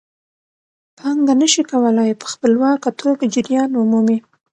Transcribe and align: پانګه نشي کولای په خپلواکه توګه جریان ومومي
پانګه 0.97 1.33
نشي 1.41 1.63
کولای 1.71 2.11
په 2.21 2.25
خپلواکه 2.33 2.89
توګه 3.01 3.23
جریان 3.33 3.71
ومومي 3.73 4.17